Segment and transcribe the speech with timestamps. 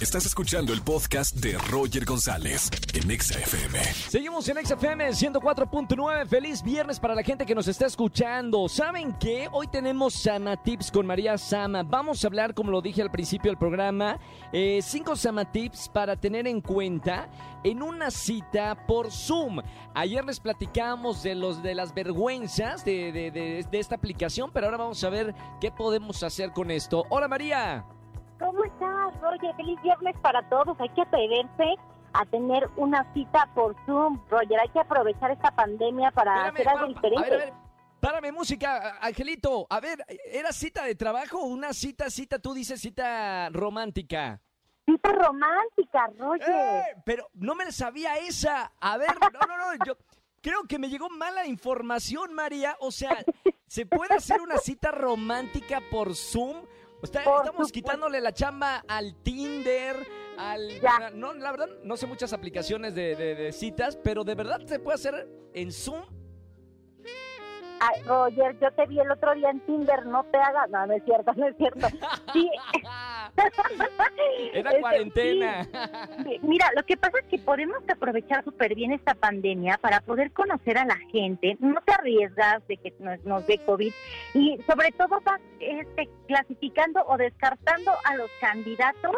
[0.00, 3.78] Estás escuchando el podcast de Roger González en Exa FM.
[4.08, 6.26] Seguimos en XFM 104.9.
[6.26, 8.66] Feliz viernes para la gente que nos está escuchando.
[8.70, 9.48] ¿Saben qué?
[9.52, 11.82] Hoy tenemos Sama Tips con María Sama.
[11.82, 14.18] Vamos a hablar, como lo dije al principio del programa,
[14.54, 17.28] eh, cinco Sama Tips para tener en cuenta
[17.62, 19.58] en una cita por Zoom.
[19.94, 23.30] Ayer les platicábamos de los de las vergüenzas de- de-
[23.70, 27.04] de esta aplicación, pero ahora vamos a ver qué podemos hacer con esto.
[27.10, 27.84] Hola María.
[28.40, 29.54] ¿Cómo estás, Roger?
[29.54, 30.74] Feliz viernes para todos.
[30.80, 31.76] Hay que atreverse
[32.14, 34.58] a tener una cita por Zoom, Roger.
[34.58, 37.18] Hay que aprovechar esta pandemia para Espérame, hacer algo diferente.
[37.18, 37.54] A ver, a ver.
[38.00, 39.66] Párame música, Angelito.
[39.68, 44.40] A ver, ¿era cita de trabajo o una cita, cita, tú dices cita romántica?
[44.86, 46.48] Cita romántica, Roger.
[46.48, 47.02] ¡Eh!
[47.04, 48.72] Pero no me sabía esa.
[48.80, 49.98] A ver, no, no, no, yo
[50.40, 52.74] creo que me llegó mala información, María.
[52.80, 53.22] O sea,
[53.66, 56.56] ¿se puede hacer una cita romántica por Zoom?
[57.02, 57.72] Estamos supuesto.
[57.72, 59.96] quitándole la chamba al Tinder,
[60.38, 60.80] al...
[60.80, 61.10] Ya.
[61.14, 64.78] No, la verdad, no sé muchas aplicaciones de, de- de citas, pero ¿de verdad se
[64.78, 66.02] puede hacer en Zoom?
[67.80, 70.68] Ay, Roger, yo te vi el otro día en Tinder, no te hagas.
[70.70, 71.86] No, no es cierto, no es cierto.
[72.32, 72.48] Sí.
[74.52, 75.64] Era Este, cuarentena.
[76.24, 80.32] Sí, Mira, lo que pasa es que podemos aprovechar súper bien esta pandemia para poder
[80.32, 81.56] conocer a la gente.
[81.60, 83.92] No te arriesgas de que nos, nos dé COVID
[84.34, 89.16] y sobre todo vas este, clasificando o descartando a los candidatos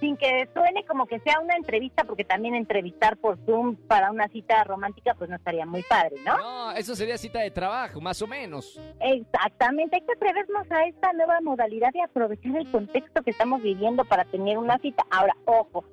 [0.00, 4.26] sin que suene como que sea una entrevista, porque también entrevistar por Zoom para una
[4.28, 6.36] cita romántica pues no estaría muy padre, ¿no?
[6.36, 8.80] No, eso sería cita de trabajo, más o menos.
[9.00, 14.04] Exactamente, hay que atrevernos a esta nueva modalidad de aprovechar el contexto que estamos viviendo
[14.04, 15.04] para tener una cita.
[15.10, 15.84] Ahora, ojo,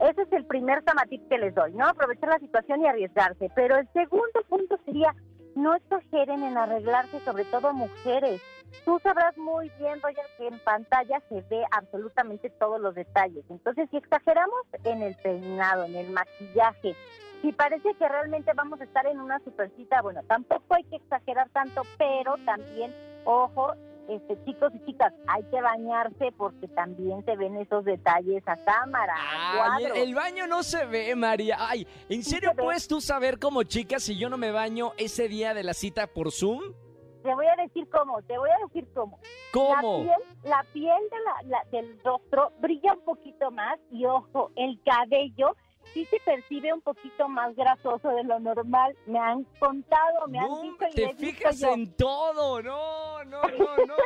[0.00, 1.86] ese es el primer tamatip que les doy, ¿no?
[1.86, 3.50] Aprovechar la situación y arriesgarse.
[3.54, 5.14] Pero el segundo punto sería,
[5.56, 8.40] no exageren en arreglarse, sobre todo mujeres.
[8.84, 13.44] Tú sabrás muy bien, Roger, que en pantalla se ve absolutamente todos los detalles.
[13.48, 16.94] Entonces, si exageramos en el peinado, en el maquillaje,
[17.42, 21.48] si parece que realmente vamos a estar en una supercita, bueno, tampoco hay que exagerar
[21.50, 22.94] tanto, pero también,
[23.24, 23.72] ojo,
[24.08, 29.14] este chicos y chicas, hay que bañarse porque también se ven esos detalles a cámara,
[29.14, 31.56] a Ay, el, el baño no se ve, María.
[31.58, 35.28] Ay, ¿en serio se puedes tú saber como chica si yo no me baño ese
[35.28, 36.62] día de la cita por Zoom?
[37.22, 39.18] Te voy a decir cómo, te voy a decir cómo.
[39.52, 40.04] ¿Cómo?
[40.04, 44.52] La piel, la piel de la- la- del rostro brilla un poquito más y ojo,
[44.56, 45.54] el cabello
[45.98, 48.96] sí se percibe un poquito más grasoso de lo normal.
[49.06, 51.72] Me han contado, me han dicho y te fijas yo.
[51.72, 52.62] en todo.
[52.62, 53.96] No, no, no, no.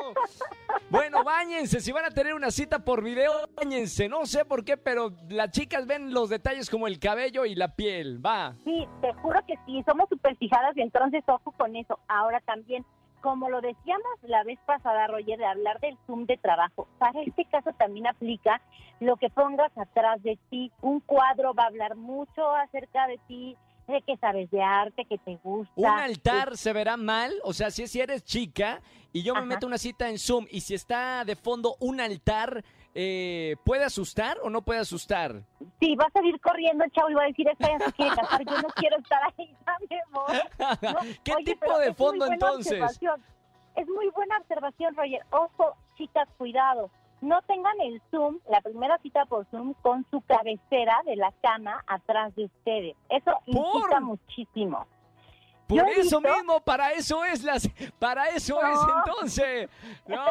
[0.91, 1.81] bueno, bañense.
[1.81, 4.09] Si van a tener una cita por video, bañense.
[4.09, 7.75] No sé por qué, pero las chicas ven los detalles como el cabello y la
[7.75, 8.25] piel.
[8.25, 8.55] Va.
[8.65, 11.99] Sí, te juro que sí, somos súper fijadas y entonces ojo con eso.
[12.09, 12.85] Ahora también,
[13.23, 17.45] como lo decíamos la vez pasada, Roger, de hablar del Zoom de trabajo, para este
[17.47, 18.61] caso también aplica
[19.01, 20.71] lo que pongas atrás de ti.
[20.83, 23.57] Un cuadro va a hablar mucho acerca de ti,
[23.87, 25.73] de que sabes de arte, que te gusta.
[25.77, 28.81] Un altar se verá mal, o sea, si, si eres chica
[29.13, 29.49] y yo me Ajá.
[29.49, 34.39] meto una cita en Zoom y si está de fondo un altar, eh, ¿puede asustar
[34.43, 35.43] o no puede asustar?
[35.81, 38.17] Sí, va a salir corriendo el chavo y va a decir, esta ya se quiere
[38.17, 40.37] casar, yo no quiero estar ahí, ya me voy.
[40.83, 43.01] No, ¿Qué oye, tipo de es fondo entonces?
[43.75, 45.25] Es muy buena observación, Roger.
[45.31, 46.91] Ojo, chicas, cuidado.
[47.23, 51.83] No tengan el Zoom, la primera cita por Zoom, con su cabecera de la cama
[51.87, 52.97] atrás de ustedes.
[53.09, 54.87] Eso incita muchísimo.
[55.69, 57.67] Por eso visto- mismo, para eso es las,
[57.99, 58.97] para eso es No.
[59.07, 59.71] entonces.
[60.07, 60.25] No.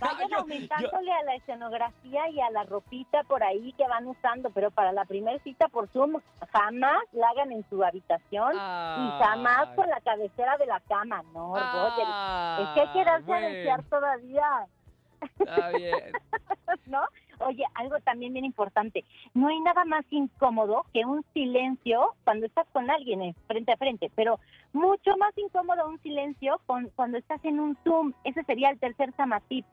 [0.00, 4.70] Vayan aumentándole a la escenografía y a la ropita por ahí que van usando, pero
[4.70, 6.20] para la primera cita por Zoom
[6.52, 11.22] jamás la hagan en su habitación y jamás con la cabecera de la cama.
[11.32, 12.06] No, Roger.
[12.62, 14.66] Es que hay que darse a bueno, desear todavía.
[15.38, 16.12] Está bien.
[16.86, 17.00] ¿no?
[17.40, 22.66] Oye, algo también bien importante, no hay nada más incómodo que un silencio cuando estás
[22.72, 24.38] con alguien eh, frente a frente, pero
[24.74, 29.12] mucho más incómodo un silencio con, cuando estás en un Zoom, ese sería el tercer
[29.16, 29.64] samatip.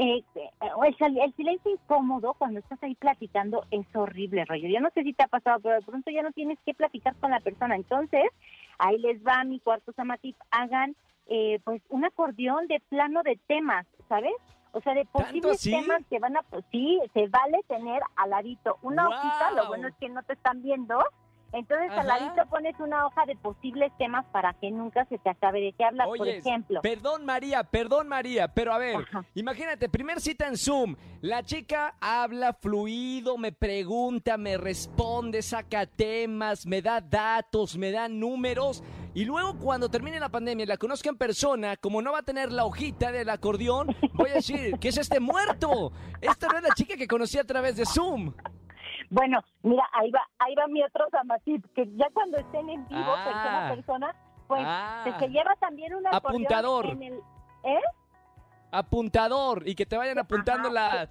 [0.00, 0.50] Eh, eh,
[1.00, 4.70] el, el silencio incómodo cuando estás ahí platicando es horrible, Roger.
[4.70, 7.16] Yo no sé si te ha pasado, pero de pronto ya no tienes que platicar
[7.16, 7.74] con la persona.
[7.74, 8.22] Entonces,
[8.78, 10.36] ahí les va mi cuarto samatip.
[10.52, 10.94] Hagan
[11.26, 14.34] eh, pues un acordeón de plano de temas, ¿sabes?
[14.70, 18.78] O sea, de posibles temas que van a, pues sí, se vale tener al ladito
[18.82, 21.02] una hojita, lo bueno es que no te están viendo,
[21.52, 22.20] entonces al Ajá.
[22.20, 25.84] ladito pones una hoja de posibles temas para que nunca se te acabe de qué
[25.84, 26.80] hablar, por ejemplo.
[26.82, 29.24] perdón María, perdón María, pero a ver, Ajá.
[29.34, 36.66] imagínate, primer cita en Zoom, la chica habla fluido, me pregunta, me responde, saca temas,
[36.66, 38.82] me da datos, me da números
[39.14, 42.22] Y luego cuando termine la pandemia y la conozca en persona, como no va a
[42.22, 45.90] tener la hojita del acordeón, voy a decir, ¿qué es este muerto?
[46.20, 48.32] Esta no es la chica que conocí a través de Zoom.
[49.10, 53.00] Bueno, mira, ahí va, ahí va mi otro Samatip, que ya cuando estén en vivo,
[53.16, 53.24] Ah.
[53.24, 54.16] persona a persona,
[54.46, 55.16] pues Ah.
[55.18, 56.86] se, lleva también un Apuntador.
[56.86, 57.14] en el...
[57.64, 57.80] ¿Eh?
[58.70, 61.04] Apuntador y que te vayan apuntando la...
[61.04, 61.08] eh,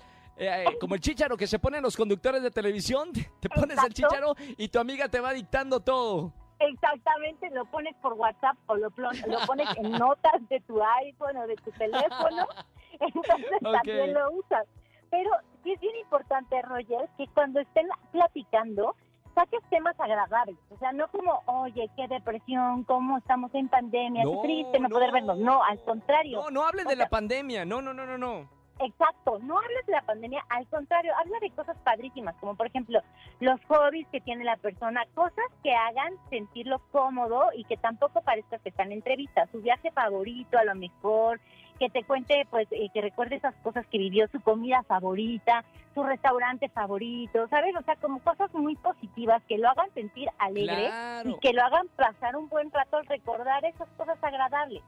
[0.67, 3.93] eh, como el chícharo que se ponen los conductores de televisión, te pones el Exacto.
[3.93, 6.31] chícharo y tu amiga te va dictando todo.
[6.59, 11.47] Exactamente, lo pones por WhatsApp o lo, lo pones en notas de tu iPhone o
[11.47, 12.47] de tu teléfono,
[12.99, 14.65] entonces también lo usas.
[15.09, 15.29] Pero
[15.73, 18.95] es bien importante, Roger, que cuando estén platicando,
[19.35, 20.57] saques temas agradables.
[20.69, 24.87] O sea, no como, oye, qué depresión, cómo estamos en pandemia, No, qué triste no,
[24.89, 24.93] no.
[24.95, 25.37] poder vernos.
[25.37, 26.41] No, al contrario.
[26.41, 27.65] No, no hablen O de la sea- pandemia.
[27.65, 28.49] No, no, no, no, no.
[28.79, 33.01] Exacto, no hables de la pandemia, al contrario, habla de cosas padrísimas, como por ejemplo
[33.39, 38.59] los hobbies que tiene la persona, cosas que hagan sentirlo cómodo y que tampoco parezca
[38.59, 41.39] que están en entrevista, su viaje favorito a lo mejor,
[41.77, 45.63] que te cuente, pues, eh, que recuerde esas cosas que vivió, su comida favorita,
[45.93, 47.75] su restaurante favorito, ¿sabes?
[47.75, 51.29] O sea, como cosas muy positivas que lo hagan sentir alegre Claro.
[51.29, 54.83] y que lo hagan pasar un buen rato al recordar esas cosas agradables.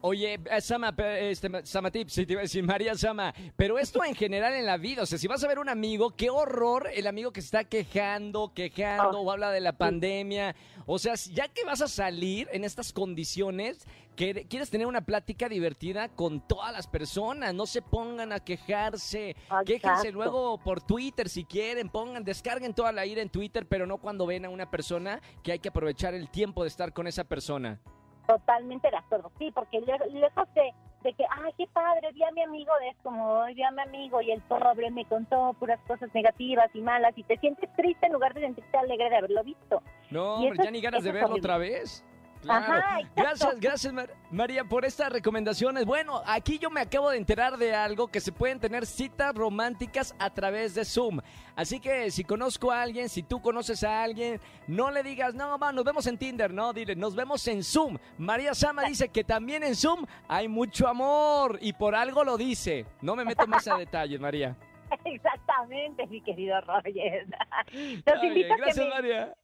[0.00, 4.04] Oye, eh, Sama, este, Sama Tips, sí, te iba a decir María Sama, pero esto
[4.04, 6.88] en general en la vida, o sea, si vas a ver un amigo, qué horror
[6.94, 10.54] el amigo que está quejando, quejando, Oh, o habla de la pandemia,
[10.86, 13.84] o sea, si- ya que vas a salir en estas condiciones,
[14.14, 19.34] que quieres tener una plática divertida con todas las personas, no se pongan a quejarse,
[19.66, 20.12] quéjense Exacto.
[20.12, 24.26] luego por Twitter si quieren, pongan, descarguen toda la ira en Twitter, pero no cuando
[24.26, 27.80] ven a una persona que hay que aprovechar el tiempo de estar con esa persona.
[28.28, 30.70] Totalmente de acuerdo, sí, porque le- lejos de,
[31.02, 33.70] de que, ay, qué padre, vi a mi amigo de esto, como, "Ay, vi a
[33.70, 37.72] mi amigo y el pobre me contó puras cosas negativas y malas y te sientes
[37.74, 39.82] triste en lugar de sentirte alegre de haberlo visto.
[40.10, 41.40] No, hombre, ya es- ni ganas de es verlo horrible.
[41.40, 42.04] otra vez.
[42.42, 42.72] Claro.
[42.74, 45.84] Ajá, gracias, gracias Mar- María por estas recomendaciones.
[45.84, 50.14] Bueno, aquí yo me acabo de enterar de algo que se pueden tener citas románticas
[50.18, 51.20] a través de Zoom.
[51.56, 55.58] Así que si conozco a alguien, si tú conoces a alguien, no le digas, no,
[55.58, 57.98] va, nos vemos en Tinder, no, dile, nos vemos en Zoom.
[58.18, 62.86] María Sama dice que también en Zoom hay mucho amor y por algo lo dice.
[63.02, 64.56] No me meto más a detalles, María.
[65.04, 67.26] Exactamente, mi querido Roger.
[68.06, 69.34] Los invito, a que gracias, me, María.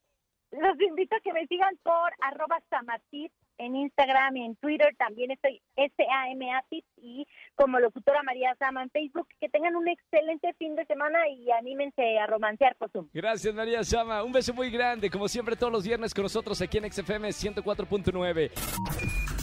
[0.61, 4.95] Los invito a que me sigan por arroba Samatip en Instagram y en Twitter.
[4.99, 9.29] También estoy S-A-M-A Tips y como locutora María Sama en Facebook.
[9.41, 13.09] Que tengan un excelente fin de semana y anímense a romancear por Zoom.
[13.13, 14.23] Gracias, María Sama.
[14.23, 18.51] Un beso muy grande, como siempre, todos los viernes con nosotros aquí en XFM 104.9.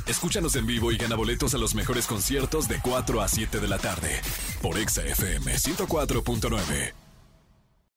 [0.08, 3.68] Escúchanos en vivo y gana boletos a los mejores conciertos de 4 a 7 de
[3.68, 4.20] la tarde
[4.62, 7.01] por Exa FM 104.9.